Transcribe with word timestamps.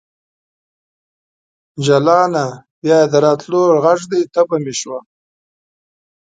جلانه! 1.85 2.45
بیا 2.81 2.97
یې 3.03 3.09
د 3.11 3.13
راتللو 3.25 3.61
غږ 3.83 4.01
دی 4.11 4.21
تبه 4.33 4.57
مې 4.63 4.73
شوه 4.79 4.99